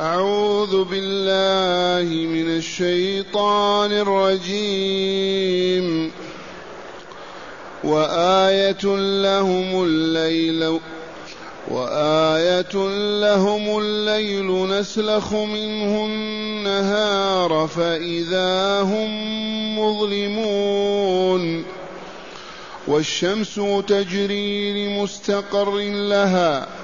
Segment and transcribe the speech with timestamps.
[0.00, 5.04] أعوذ بالله من الشيطان الرجيم.
[7.84, 8.84] وآية
[9.22, 10.80] لهم الليل
[11.70, 12.74] وآية
[13.20, 19.10] لهم الليل نسلخ منه النهار فإذا هم
[19.78, 21.64] مظلمون.
[22.86, 26.83] والشمس تجري لمستقر لها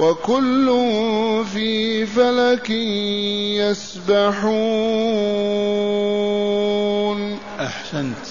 [0.00, 0.66] وكل
[1.52, 2.70] في فلك
[3.60, 4.40] يسبحون.
[7.60, 8.26] أحسنت.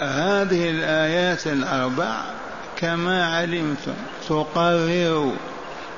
[0.00, 2.16] هذه الآيات الأربع
[2.76, 3.92] كما علمتم
[4.28, 5.32] تقرر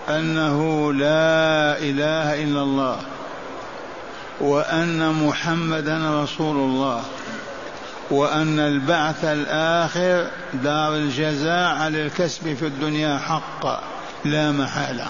[0.08, 3.00] أنه لا إله إلا الله
[4.40, 7.02] وأن محمدا رسول الله
[8.10, 13.82] وأن البعث الآخر دار الجزاء على الكسب في الدنيا حق
[14.24, 15.06] لا محالة.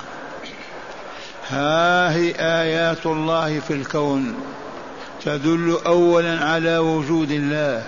[1.50, 4.34] ها هي آيات الله في الكون
[5.24, 7.82] تدل أولا على وجود الله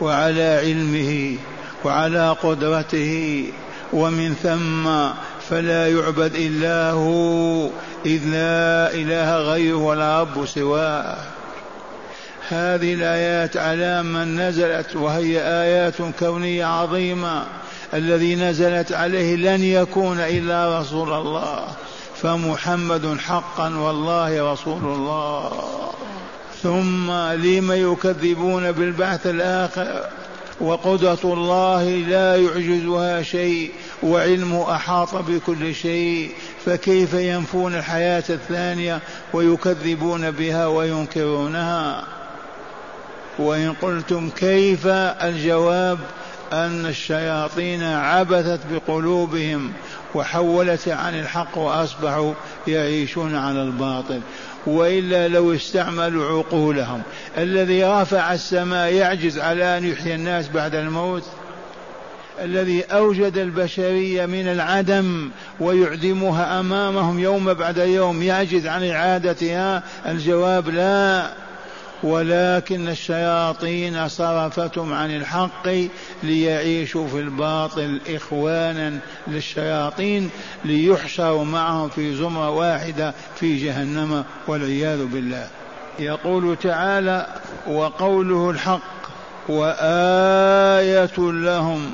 [0.00, 1.36] وعلى علمه
[1.84, 3.44] وعلى قدرته
[3.92, 5.14] ومن ثم
[5.50, 7.68] فلا يعبد إلا هو
[8.06, 11.16] إذ لا إله غيره ولا رب سواه.
[12.48, 17.44] هذه الآيات على من نزلت وهي آيات كونية عظيمة
[17.94, 21.68] الذي نزلت عليه لن يكون إلا رسول الله.
[22.22, 25.50] فمحمد حقا والله رسول الله.
[26.62, 30.04] ثم لم يكذبون بالبعث الآخر
[30.60, 33.70] وقدرة الله لا يعجزها شيء
[34.02, 36.30] وعلمه أحاط بكل شيء
[36.66, 39.00] فكيف ينفون الحياة الثانية
[39.32, 42.04] ويكذبون بها وينكرونها؟
[43.38, 45.98] وإن قلتم كيف؟ الجواب
[46.52, 49.72] أن الشياطين عبثت بقلوبهم
[50.14, 52.34] وحولت عن الحق وأصبحوا
[52.66, 54.20] يعيشون على الباطل.
[54.66, 57.02] وإلا لو استعملوا عقولهم.
[57.38, 61.22] الذي رفع السماء يعجز على أن يحيي الناس بعد الموت.
[62.42, 65.30] الذي أوجد البشرية من العدم
[65.60, 69.82] ويعدمها أمامهم يوم بعد يوم يعجز عن إعادتها.
[70.06, 71.45] الجواب لا.
[72.02, 75.68] ولكن الشياطين صرفتهم عن الحق
[76.22, 78.98] ليعيشوا في الباطل إخوانا
[79.28, 80.30] للشياطين
[80.64, 85.48] ليحشروا معهم في زمرة واحدة في جهنم والعياذ بالله.
[85.98, 87.26] يقول تعالى
[87.66, 88.96] وقوله الحق
[89.48, 91.90] وآية لهم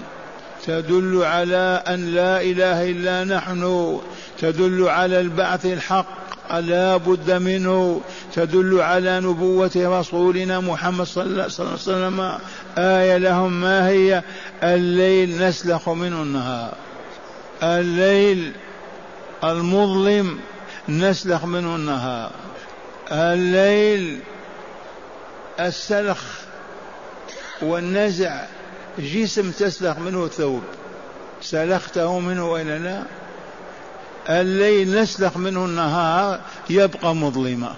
[0.67, 4.01] تدل على أن لا إله إلا نحن
[4.39, 6.22] تدل على البعث الحق
[6.53, 8.01] لا بد منه
[8.35, 12.39] تدل على نبوة رسولنا محمد صلى الله عليه وسلم.
[12.79, 14.23] آية لهم ما هي؟
[14.63, 16.75] الليل نسلخ منه النهار.
[17.63, 18.53] الليل
[19.45, 20.39] المظلم
[20.89, 22.31] نسلخ منه النهار.
[23.13, 24.21] الليل
[25.61, 26.23] السلخ
[27.63, 28.45] والنزع
[28.99, 30.63] جسم تسلخ منه ثوب.
[31.43, 33.03] سلخته منه وإلا لا؟
[34.29, 36.41] الليل نسلخ منه النهار
[36.71, 37.75] يبقى مظلما.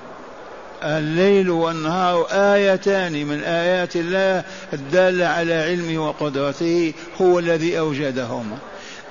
[0.82, 8.56] الليل والنهار آيتان من آيات الله الدالة على علمه وقدرته هو الذي أوجدهما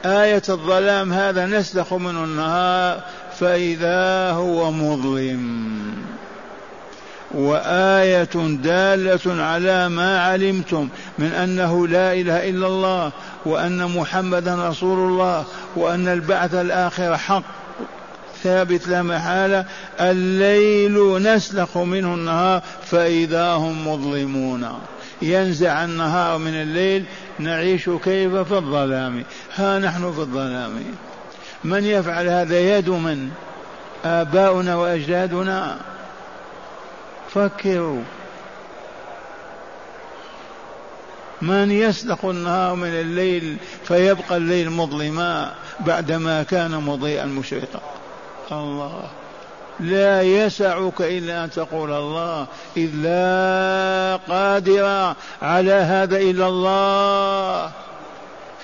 [0.05, 3.01] آية الظلام هذا نسلخ منه النهار
[3.39, 6.12] فإذا هو مظلم.
[7.33, 10.89] وآية دالة على ما علمتم
[11.19, 13.11] من أنه لا إله إلا الله
[13.45, 15.45] وأن محمدا رسول الله
[15.75, 17.43] وأن البعث الآخر حق.
[18.43, 19.65] ثابت لا محالة.
[19.99, 24.67] الليل نسلخ منه النهار فإذا هم مظلمون.
[25.21, 27.03] ينزع النهار من الليل.
[27.39, 29.23] نعيش كيف في الظلام.
[29.55, 30.71] ها نحن في الظلام.
[31.63, 33.29] من يفعل هذا؟ يد من؟
[34.05, 35.92] آباؤنا وأجدادنا.
[37.33, 38.01] فكروا.
[41.41, 47.81] من يسلخ النهار من الليل فيبقى الليل مظلما بعدما كان مضيئا مشرقا.
[48.51, 49.09] الله.
[49.79, 52.47] لا يسعك إلا أن تقول الله
[52.77, 57.71] إذ لا قادر على هذا إلا الله.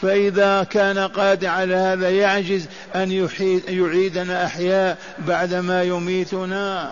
[0.01, 3.27] فإذا كان قادر على هذا يعجز أن
[3.67, 6.91] يعيدنا أحياء بعدما يميتنا.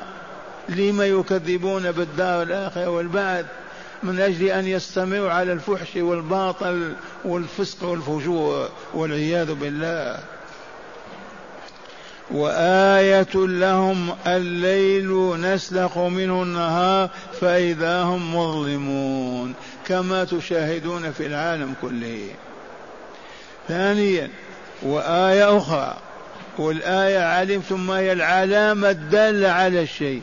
[0.69, 3.45] لما يكذبون بالدار الآخرة والبعث
[4.03, 6.93] من أجل أن يستمروا على الفحش والباطل
[7.25, 10.19] والفسق والفجور والعياذ بالله.
[12.31, 17.09] وآية لهم الليل نسلخ منه النهار
[17.41, 19.53] فإذا هم مظلمون
[19.87, 22.27] كما تشاهدون في العالم كله.
[23.67, 24.29] ثانيا
[24.83, 25.97] وآية أخرى
[26.57, 30.21] والآية علمتم ما هي العلامة الدالة على الشيء.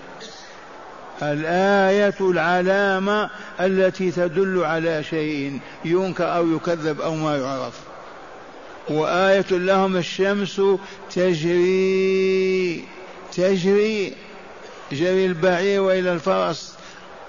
[1.23, 3.31] الآية العلامة
[3.61, 7.81] التي تدل على شيء ينكر أو يكذب أو ما يعرف.
[8.89, 10.61] وآية لهم الشمس
[11.15, 12.85] تجري
[13.33, 14.13] تجري
[14.93, 16.75] جري البعير وإلى الفرس.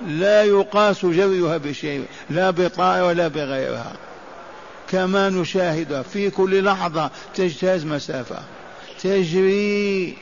[0.07, 3.93] لا يقاس جريها بشيء لا بطائر ولا بغيرها.
[4.91, 8.39] كما نشاهدها في كل لحظة تجتاز مسافة.
[9.03, 10.17] تجري.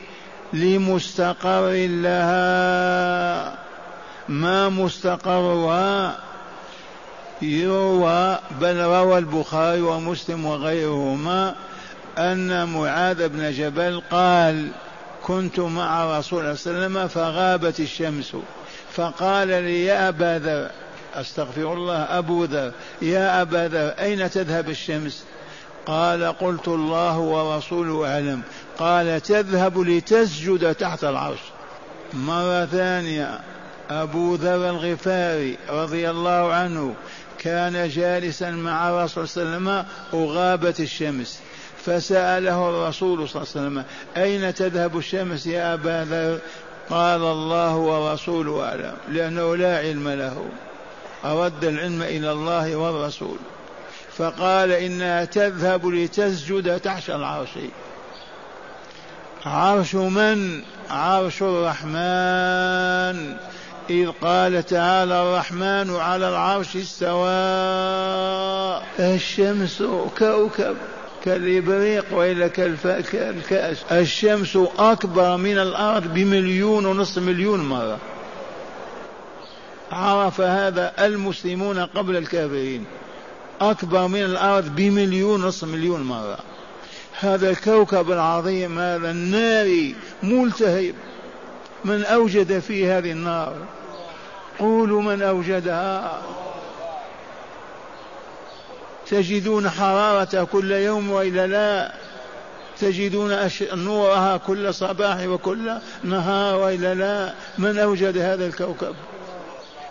[0.54, 3.54] لمستقر لها.
[4.28, 6.16] ما مستقرها؟
[7.42, 11.54] يروى بل روى البخاري ومسلم وغيرهما
[12.18, 14.68] أن معاذ بن جبل قال
[15.22, 18.36] كنت مع رسول الله صلى الله عليه وسلم فغابت الشمس.
[18.92, 20.70] فقال لي يا أبا ذر
[21.20, 22.72] أستغفر الله أبو ذر
[23.02, 25.24] يا أبا ذر أين تذهب الشمس؟
[25.86, 28.42] قال قلت الله ورسوله أعلم.
[28.78, 31.38] قال تذهب لتسجد تحت العرش.
[32.12, 33.40] مرة ثانية
[33.90, 36.94] أبو ذر الغفاري رضي الله عنه
[37.38, 39.84] كان جالسا مع الرسول صلى الله عليه وسلم
[40.20, 41.40] وغابت الشمس.
[41.84, 43.84] فسأله الرسول صلى الله عليه وسلم
[44.16, 46.38] أين تذهب الشمس يا أبا ذر؟
[46.90, 50.48] قال الله ورسوله أعلم لأنه لا علم له.
[51.24, 53.36] أرد العلم إلى الله والرسول.
[54.18, 57.50] فقال إنها تذهب لتسجد تحت العرش.
[59.46, 63.36] عرش من؟ عرش الرحمن.
[63.90, 67.30] إذ قال تعالى الرحمن على العرش استوى.
[69.14, 69.82] الشمس
[70.18, 70.76] كوكب
[71.24, 73.84] كالإبريق وإلا كالكأس.
[73.92, 77.98] الشمس أكبر من الأرض بمليون ونصف مليون مرة.
[79.92, 82.84] عرف هذا المسلمون قبل الكافرين.
[83.70, 86.38] أكبر من الأرض بمليون ونصف مليون مرة.
[87.20, 90.94] هذا الكوكب العظيم هذا الناري ملتهب.
[91.84, 93.54] من أوجد فيه هذه النار؟
[94.58, 96.22] قولوا من أوجدها.
[99.10, 101.94] تجدون حرارة كل يوم وإلا لا.
[102.80, 105.72] تجدون نورها كل صباح وكل
[106.02, 107.34] نهار وإلا لا.
[107.58, 108.94] من أوجد هذا الكوكب؟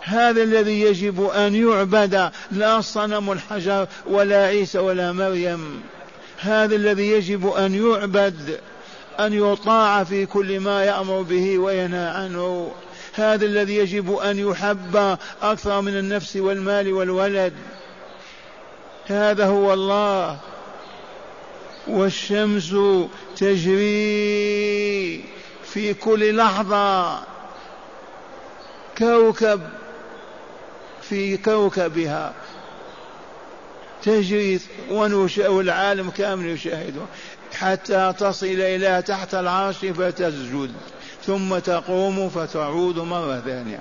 [0.04, 5.82] هذا الذي يجب أن يعبد لا صنم الحجر ولا عيسى ولا مريم.
[6.38, 8.60] هذا الذي يجب أن يعبد
[9.20, 12.72] أن يطاع في كل ما يأمر به وينهى عنه.
[13.14, 17.52] هذا الذي يجب أن يحب أكثر من النفس والمال والولد.
[19.06, 20.38] هذا هو الله.
[21.86, 22.74] والشمس
[23.36, 25.24] تجري
[25.64, 27.18] في كل لحظة.
[28.98, 29.60] كوكب
[31.08, 32.32] في كوكبها.
[34.02, 34.60] تجري
[35.38, 37.02] والعالم كامل يشاهده.
[37.54, 40.72] حتى تصل إلى تحت العرش فتسجد.
[41.26, 43.80] ثم تقوم فتعود مرة ثانية.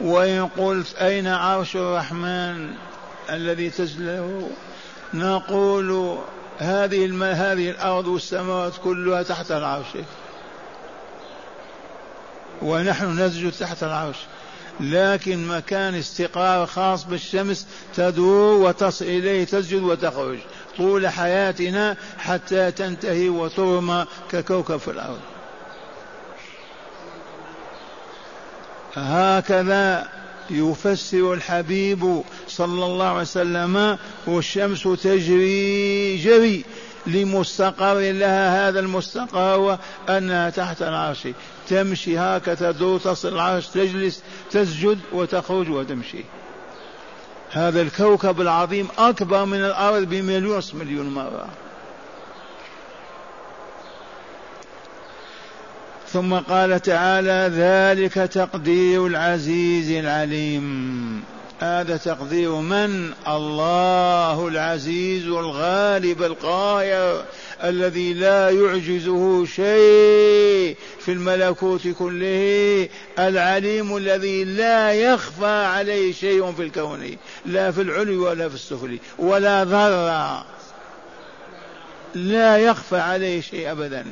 [0.00, 2.74] وإن قلت أين عرش الرحمن
[3.30, 4.50] الذي تزله
[5.14, 6.18] نقول
[6.58, 7.22] هذه الم...
[7.22, 9.86] هذه الأرض والسماوات كلها تحت العرش.
[12.62, 14.16] ونحن نسجد تحت العرش.
[14.80, 20.38] لكن مكان استقرار خاص بالشمس تدور وتصل إليه تسجد وتخرج
[20.76, 25.20] طول حياتنا حتى تنتهي وترمى ككوكب في الأرض.
[28.94, 30.08] هكذا
[30.50, 36.64] يفسر الحبيب صلى الله عليه وسلم والشمس تجري جري.
[37.06, 39.78] لمستقر لها هذا المستقر
[40.08, 41.28] أنها تحت العرش.
[41.68, 46.24] تمشي هكذا تدور تصل العرش تجلس تسجد وتخرج وتمشي.
[47.50, 51.48] هذا الكوكب العظيم أكبر من الأرض بمليون مليون مرة.
[56.08, 61.39] ثم قال تعالى ذلك تقدير العزيز العليم.
[61.60, 67.24] هذا تقدير من؟ الله العزيز الغالب القاهر
[67.64, 72.88] الذي لا يعجزه شيء في الملكوت كله
[73.18, 79.64] العليم الذي لا يخفى عليه شيء في الكون لا في العلو ولا في السفل ولا
[79.64, 80.44] ذرة
[82.14, 84.06] لا يخفى عليه شيء ابدا.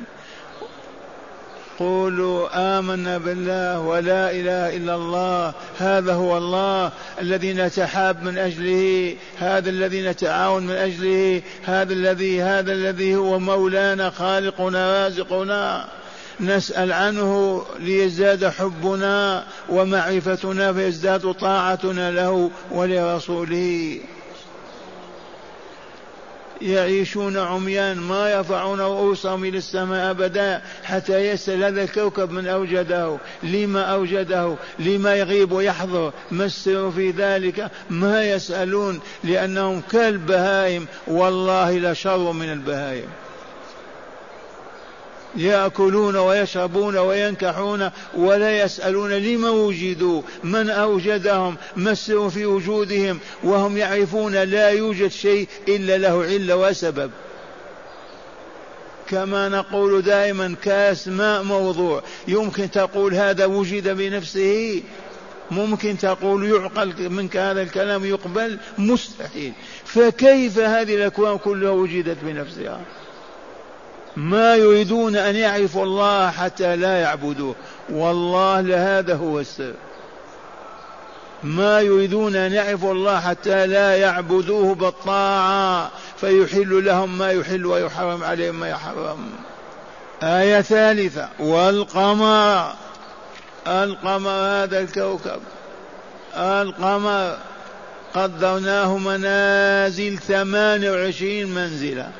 [1.79, 9.69] قولوا آمنا بالله ولا إله إلا الله هذا هو الله الذي نتحاب من أجله هذا
[9.69, 15.85] الذي نتعاون من أجله هذا الذي هذا الذي هو مولانا خالقنا رازقنا.
[16.39, 23.99] نسأل عنه ليزداد حبنا ومعرفتنا فيزداد طاعتنا له ولرسوله.
[26.61, 33.81] يعيشون عميان ما يرفعون رؤوسهم إلى السماء أبدا حتى يسأل هذا الكوكب من أوجده لما
[33.81, 36.13] أوجده لما يغيب ويحضر.
[36.31, 40.85] ما السر في ذلك؟ ما يسألون لأنهم كالبهائم.
[41.07, 43.07] والله لشر من البهائم.
[45.35, 54.35] ياكلون ويشربون وينكحون ولا يسالون لما وجدوا من اوجدهم ما السر في وجودهم؟ وهم يعرفون
[54.35, 57.11] لا يوجد شيء إلا له علة وسبب.
[59.09, 62.03] كما نقول دائما كاس ماء موضوع.
[62.27, 64.83] يمكن تقول هذا وجد بنفسه.
[65.51, 68.57] ممكن تقول يعقل منك هذا الكلام يقبل.
[68.77, 69.53] مستحيل.
[69.85, 72.81] فكيف هذه الأكوان كلها وجدت بنفسها؟
[74.17, 77.55] ما يريدون أن يعرفوا الله حتى لا يعبدوه.
[77.89, 79.73] والله لهذا هو السر.
[81.43, 88.59] ما يريدون أن يعرفوا الله حتى لا يعبدوه بالطاعة فيحل لهم ما يحل ويحرم عليهم
[88.59, 89.29] ما يحرم.
[90.23, 91.29] آية ثالثة.
[91.39, 92.73] والقمر.
[93.67, 95.41] القمر هذا الكوكب.
[96.37, 97.37] القمر.
[98.13, 102.11] قدرناه منازل ثمان وعشرين منزلة.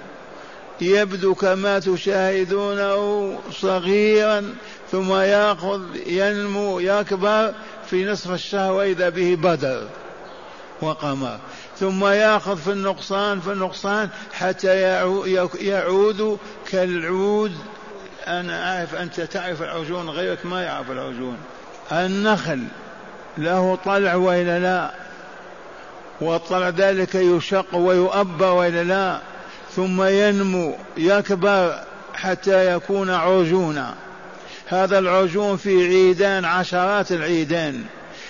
[0.82, 4.56] يبدو كما تشاهدونه صغيرا
[4.92, 7.54] ثم يأخذ ينمو يكبر
[7.90, 9.84] في نصف الشهر وإذا به بدر
[10.82, 11.40] وقمر.
[11.80, 14.82] ثم يأخذ في النقصان في النقصان حتى
[15.62, 16.38] يعود
[16.72, 17.52] كالعود.
[18.28, 21.38] أنا أعرف أنت تعرف العجون غيرك ما يعرف العجون.
[21.92, 22.64] النخل
[23.38, 24.92] له طلع وإلا لا؟
[26.22, 29.20] والطلع ذلك يشق ويؤبى وإلا لا؟
[29.80, 31.80] ثم ينمو يكبر
[32.14, 33.96] حتى يكون عرجونا
[34.68, 37.84] هذا العرجون في عيدان عشرات العيدان.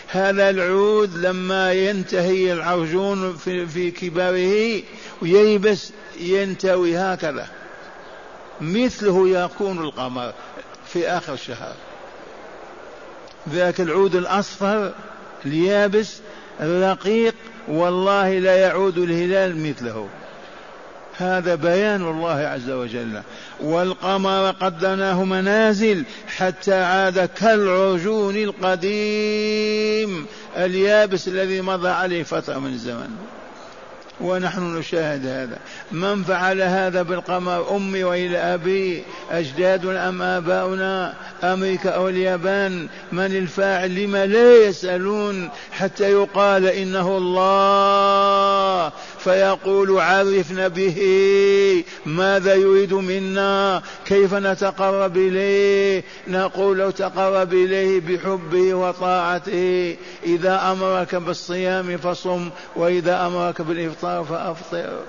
[0.07, 4.81] هذا العود لما ينتهي العرجون في, في كباره
[5.21, 7.47] وييبس ينتوي هكذا.
[8.61, 10.33] مثله يكون القمر
[10.87, 11.73] في آخر الشهر.
[13.49, 14.93] ذاك العود الأصفر
[15.45, 16.17] اليابس
[16.61, 17.35] الرقيق
[17.67, 20.09] والله لا يعود الهلال مثله.
[21.21, 23.21] هذا بيان الله عز وجل.
[23.59, 26.03] والقمر قدرناه منازل
[26.37, 30.25] حتى عاد كالعجون القديم.
[30.57, 33.09] اليابس الذي مضى عليه فترة من الزمن.
[34.21, 35.57] ونحن نشاهد هذا.
[35.91, 39.03] من فعل هذا بالقمر؟ أمي وإلى أبي.
[39.31, 48.91] أجدادنا أم آباؤنا؟ أمريكا أو اليابان؟ من الفاعل؟ لما لا يسألون حتى يقال إنه الله.
[49.19, 50.99] فيقول عرفنا به
[52.05, 59.95] ماذا يريد منا كيف نتقرب إليه؟ نقول لو تقرب إليه بحبه وطاعته.
[60.23, 64.99] إذا أمرك بالصيام فصم وإذا أمرك بالإفطار فأفطر.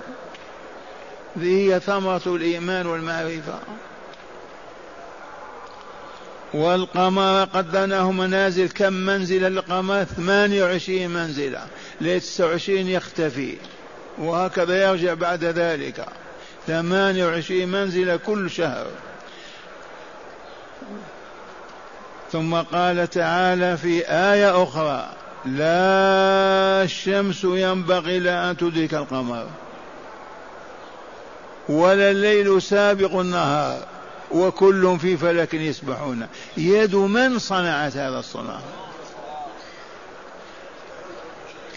[1.35, 3.59] هذه هي ثمرة الإيمان والمعرفة.
[6.53, 11.61] والقمر قدرناه منازل كم منزلة؟ للقمر ثمانية وعشرين منزلة.
[12.01, 13.55] لتسعة وعشرين يختفي.
[14.17, 16.05] وهكذا يرجع بعد ذلك.
[16.67, 18.85] ثمانية وعشرين منزلة كل شهر.
[22.31, 25.09] ثم قال تعالى في آية أخرى
[25.45, 29.47] لا الشمس ينبغي لها أن تدرك القمر
[31.69, 33.79] ولا الليل سابق النهار
[34.31, 36.27] وكل في فلك يسبحون.
[36.57, 38.59] يد من صنعت هذا الصنع؟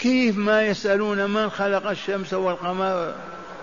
[0.04, 3.14] كيف ما يسألون من خلق الشمس والقمر؟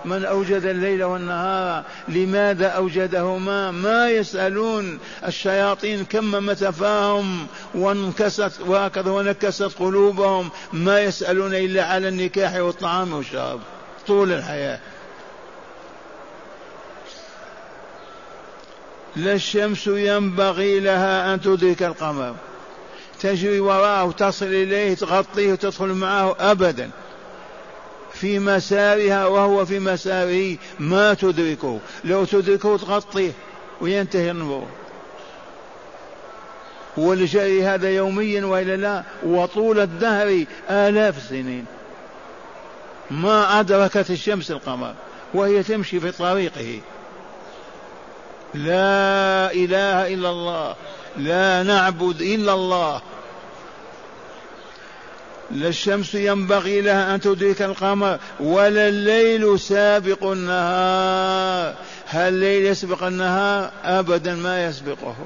[0.04, 4.98] من أوجد الليل والنهار؟ لماذا أوجدهما؟ ما يسألون.
[5.26, 10.50] الشياطين كمت أفواههم وانكست وهكذا ونكست قلوبهم.
[10.72, 13.60] ما يسألون إلا على النكاح والطعام والشراب.
[14.06, 14.78] طول الحياة.
[19.16, 22.34] لا الشمس ينبغي لها أن تدرك القمر.
[23.22, 26.90] تجري وراءه تصل إليه تغطيه وتدخل معه أبدا.
[28.12, 31.78] في مسارها وهو في مساره ما تدركه.
[32.04, 33.32] لو تدركه تغطيه
[33.80, 34.66] وينتهي النور
[36.96, 41.64] ولشيء هذا يوميا وإلا لا وطول الدهر آلاف السنين.
[43.10, 44.94] ما أدركت الشمس القمر
[45.34, 46.80] وهي تمشي في طريقه.
[48.54, 50.74] لا إله إلا الله
[51.16, 53.02] لا نعبد إلا الله
[55.54, 61.74] لا الشمس ينبغي لها أن تدرك القمر ولا الليل سابق النهار.
[62.06, 65.16] هل الليل يسبق النهار؟ أبدا ما يسبقه.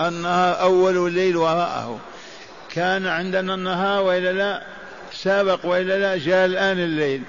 [0.00, 1.98] النهار أول الليل وراءه.
[2.74, 4.62] كان عندنا النهار وإلا لا؟
[5.12, 7.22] سابق وإلا لا؟ جاء الآن الليل.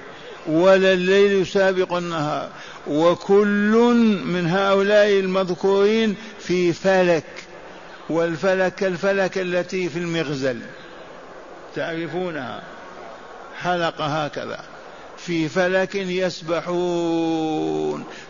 [0.47, 2.49] ولا الليل يسابق النهار.
[2.87, 3.71] وكل
[4.25, 7.23] من هؤلاء المذكورين في فلك.
[8.09, 10.57] والفلك كالفلك التي في المغزل.
[11.75, 12.61] تعرفونها.
[13.61, 14.63] حلقة هكذا.
[15.17, 17.23] في فلك يسبحون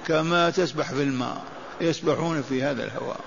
[0.08, 1.42] كما تسبح في الماء.
[1.82, 3.20] يسبحون في هذا الهواء.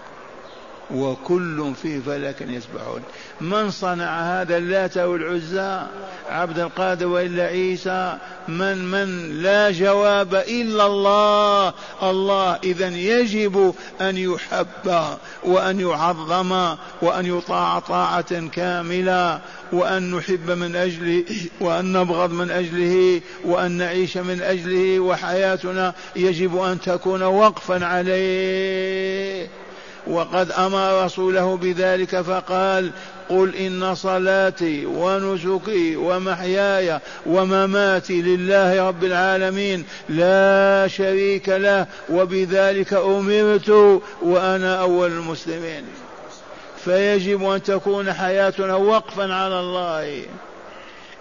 [0.90, 3.02] وكل في فلك يسبحون.
[3.40, 5.82] من صنع هذا اللات والعزى؟
[6.28, 8.18] عبد القادر وإلا عيسى.
[8.48, 11.72] من من؟ لا جواب إلا الله.
[12.02, 15.04] الله اذا يجب أن يحب
[15.44, 19.40] وأن يعظم وأن يطاع طاعة كاملة
[19.72, 21.24] وأن نحب من أجله
[21.60, 29.61] وأن نبغض من أجله وأن نعيش من أجله وحياتنا يجب أن تكون وقفا عليه.
[30.06, 32.90] وقد أمر رسوله بذلك فقال
[33.28, 44.80] قل إن صلاتي ونسكي ومحياي ومماتي لله رب العالمين لا شريك له وبذلك أمرت وأنا
[44.80, 45.84] أول المسلمين.
[46.84, 50.24] فيجب أن تكون حياتنا وقفا على الله.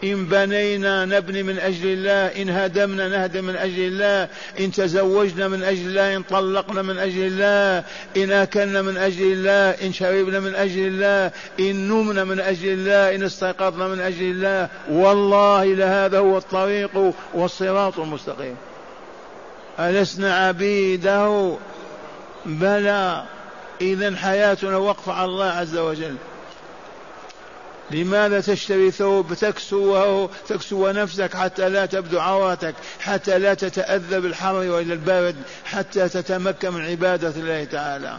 [0.04, 4.28] إن بنينا نبني من أجل الله إن هدمنا نهدم من أجل الله
[4.60, 7.84] إن تزوجنا من أجل الله إن طلقنا من أجل الله
[8.18, 13.16] إن أكلنا من أجل الله إن شربنا من أجل الله إن نمنا من أجل الله
[13.16, 14.70] إن استيقظنا من أجل الله.
[14.90, 18.56] والله لهذا هو الطريق والصراط المستقيم.
[19.80, 21.58] ألسنا عبيده؟
[22.46, 23.24] بلى.
[23.82, 26.16] إذا حياتنا وقف على الله عز وجل.
[27.96, 34.94] لماذا تشتري ثوب تكسوه تكسو نفسك حتى لا تبدو عورتك حتى لا تتأذى بالحر وإلى
[34.94, 38.18] البرد حتى تتمكن من عبادة الله تعالى.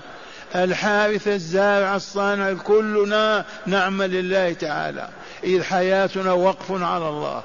[0.55, 5.09] الحارث الزارع الصانع كلنا نعمل لله تعالى.
[5.45, 7.43] إذ حياتنا وقف على الله.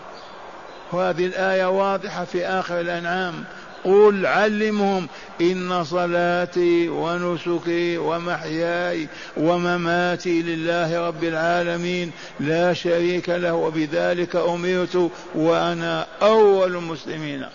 [0.91, 3.43] وهذه الآية واضحة في آخر الأنعام.
[3.88, 5.08] قل علمهم
[5.41, 16.76] إن صلاتي ونسكي ومحياي ومماتي لله رب العالمين لا شريك له وبذلك أمرت وأنا أول
[16.76, 17.45] المسلمين.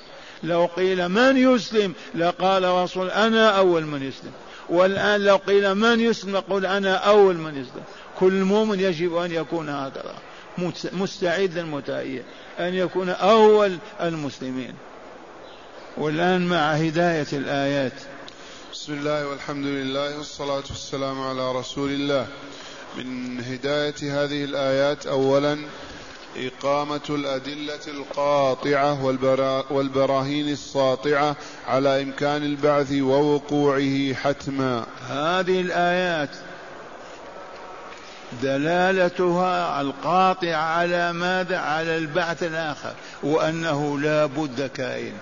[0.42, 4.32] لو قيل من يسلم لقال رسول أنا أول من يسلم.
[4.68, 7.82] والآن لو قيل من يسلم قل أنا أول من يسلم.
[8.18, 10.14] كل مؤمن يجب أن يكون هكذا.
[10.92, 12.22] مستعدا متأيا
[12.58, 14.74] أن يكون أول المسلمين.
[15.96, 17.92] والآن مع هداية الآيات.
[18.72, 22.26] بسم الله والحمد لله والصلاة والسلام على رسول الله.
[22.96, 25.58] من هداية هذه الآيات أولا
[26.36, 29.04] إقامة الأدلة القاطعة
[29.70, 31.36] والبراهين الساطعة
[31.68, 34.86] على إمكان البعث ووقوعه حتما.
[35.08, 36.30] هذه الآيات
[38.42, 45.12] دلالتها القاطعة على ماذا؟ على البعث الآخر وأنه لا بد كائن.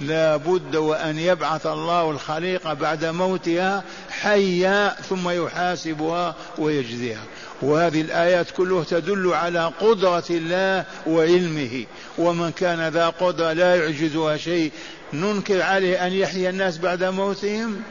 [0.00, 7.22] لا بد وأن يبعث الله الخليقة بعد موتها حيا ثم يحاسبها ويجزيها.
[7.62, 11.84] وهذه الآيات كلها تدل على قدرة الله وعلمه.
[12.18, 14.72] ومن كان ذا قدرة لا يعجزها شيء.
[15.12, 17.82] ننكر عليه أن يحيي الناس بعد موتهم؟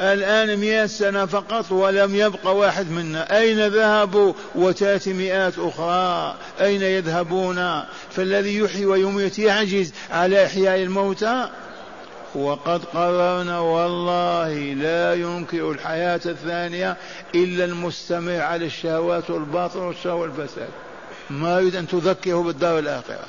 [0.00, 3.38] الآن مئة سنة فقط ولم يبق واحد منا.
[3.38, 6.34] أين ذهبوا؟ وتأتي مئات أخرى.
[6.60, 9.92] أين يذهبون؟ فالذي يحيي ويميت يعجز.
[10.10, 11.48] على إحياء الموتى؟
[12.34, 16.96] وقد قررنا والله لا ينكر الحياة الثانية
[17.34, 20.68] إلا المستمع على الشهوات والباطل والشهوة والفساد.
[21.30, 23.24] ما يريد أن تذكره بالدار الآخرة.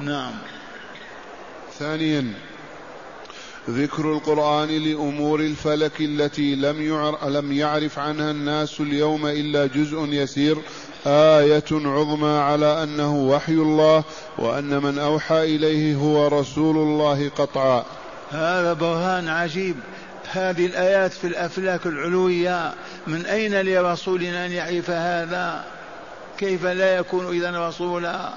[0.00, 0.32] نعم.
[1.78, 2.51] ثانيا.
[3.70, 10.56] ذكر القرآن لأمور الفلك التي لم يعر لم يعرف عنها الناس اليوم إلا جزء يسير.
[11.06, 14.04] آية عظمى على أنه وحي الله
[14.38, 17.84] وأن من أوحى إليه هو رسول الله قطعا.
[18.30, 19.76] هذا برهان عجيب.
[20.32, 22.74] هذه الآيات في الأفلاك العلوية
[23.06, 25.64] من أين لرسولنا أن يعرف هذا؟
[26.38, 28.30] كيف لا يكون إذا رسولا؟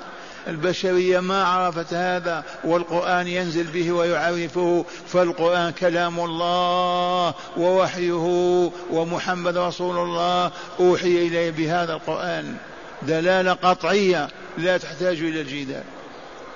[0.47, 10.51] البشرية ما عرفت هذا والقرآن ينزل به ويعرفه فالقرآن كلام الله ووحيه ومحمد رسول الله.
[10.79, 12.57] أوحي إليه بهذا القرآن.
[13.01, 15.83] دلالة قطعية لا تحتاج إلى الجدال.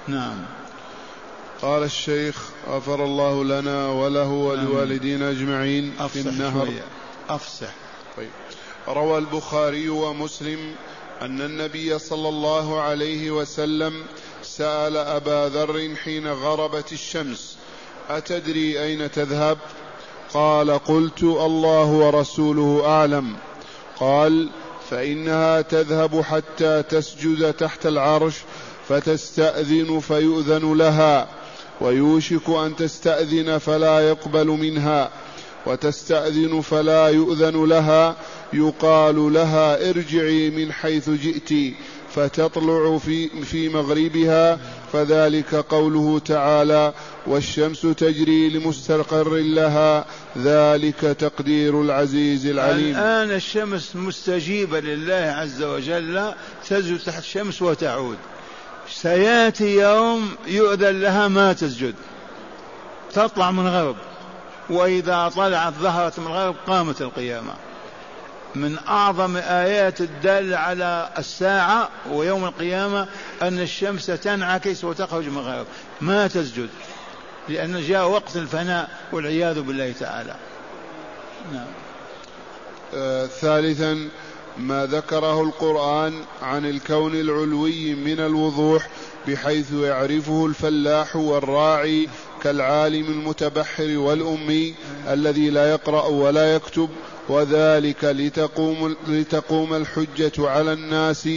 [0.07, 0.37] نعم.
[1.61, 6.67] قال الشيخ غفر الله لنا وله ولوالدينا أجمعين في النهر.
[7.29, 7.73] أفصح
[8.17, 8.29] طيب.
[8.87, 10.75] روى البخاري ومسلم
[11.21, 13.93] أن النبي صلى الله عليه وسلم
[14.43, 17.57] سأل أبا ذر حين غربت الشمس
[18.09, 19.57] أتدري أين تذهب؟
[20.33, 23.35] قال قلت الله ورسوله أعلم.
[23.99, 24.49] قال
[24.89, 28.35] فإنها تذهب حتى تسجد تحت العرش
[28.89, 31.27] فتستأذن فيؤذن لها
[31.81, 35.09] ويوشك أن تستأذن فلا يقبل منها.
[35.69, 38.15] وتستأذن فلا يؤذن لها
[38.53, 41.73] يقال لها ارجعي من حيث جئت
[42.15, 44.59] فتطلع في في مغربها
[44.93, 46.93] فذلك قوله تعالى
[47.27, 50.05] والشمس تجري لمستقر لها
[50.37, 52.95] ذلك تقدير العزيز العليم.
[52.95, 56.33] الآن الشمس مستجيبة لله عز وجل
[56.69, 58.17] تسجد تحت الشمس وتعود.
[58.89, 61.95] سيأتي يوم يؤذن لها ما تسجد.
[63.13, 63.95] تطلع من غرب.
[64.69, 67.53] وإذا طلعت ظهرت من الغرب قامت القيامة.
[68.55, 73.07] من أعظم آيات الداله على الساعة ويوم القيامة
[73.41, 75.65] أن الشمس تنعكس وتخرج من الغرب
[76.01, 76.69] ما تسجد
[77.49, 80.35] لأن جاء وقت الفناء والعياذ بالله تعالى.
[81.53, 81.67] نعم.
[82.93, 84.09] آه ثالثا
[84.57, 88.87] ما ذكره القرآن عن الكون العلوي من الوضوح
[89.29, 92.07] بحيث يعرفه الفلاح والراعي
[92.43, 94.73] كالعالم المتبحر والأمي
[95.07, 96.89] الذي لا يقرأ ولا يكتب
[97.29, 101.29] وذلك لتقوم, لتقوم الحجة على الناس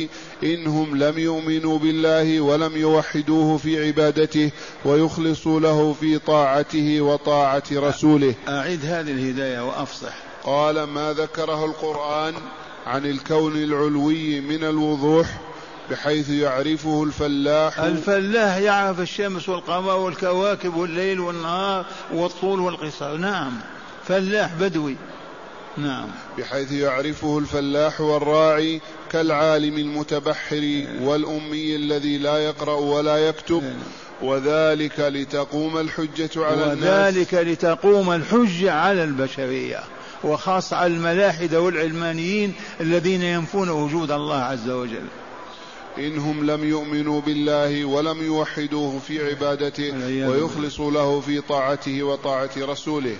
[0.43, 4.51] إنهم لم يؤمنوا بالله ولم يوحدوه في عبادته
[4.85, 8.35] ويخلصوا له في طاعته وطاعة رسوله.
[8.49, 10.15] أعد هذه الهداية وأفصح.
[10.45, 12.35] قال ما ذكره القرآن
[12.87, 15.52] عن الكون العلوي من الوضوح
[15.93, 17.79] بحيث يعرفه الفلاح.
[17.79, 23.53] الفلاح يعرف الشمس والقمر والكواكب والليل والنهار والطول والقصر نعم.
[24.09, 24.97] فلاح بدوي.
[25.77, 26.09] نعم.
[26.39, 33.63] بحيث يعرفه الفلاح والراعي كالعالم المتبحر والأمي الذي لا يقرأ ولا يكتب.
[33.63, 33.83] نعم.
[34.23, 37.15] وذلك لتقوم الحجة على وذلك الناس.
[37.17, 39.81] وذلك لتقوم الحجة على البشرية.
[40.25, 45.07] وخاصة على الملاحدة والعلمانيين الذين ينفون وجود الله عز وجل.
[45.99, 49.93] إنهم لم يؤمنوا بالله ولم يوحدوه في عبادته
[50.29, 53.17] ويخلصوا له في طاعته وطاعة رسوله.